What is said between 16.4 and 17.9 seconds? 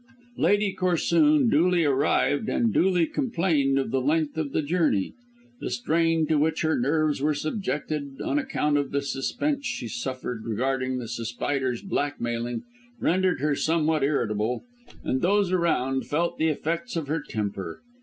effects of her temper.